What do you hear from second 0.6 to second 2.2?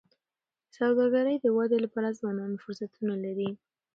د سوداګری د ودي لپاره